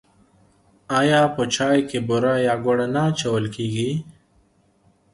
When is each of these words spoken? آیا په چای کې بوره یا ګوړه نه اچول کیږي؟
آیا 0.99 1.21
په 1.35 1.43
چای 1.55 1.79
کې 1.89 1.99
بوره 2.07 2.33
یا 2.47 2.55
ګوړه 2.63 2.87
نه 2.93 3.01
اچول 3.09 3.45
کیږي؟ 3.55 3.91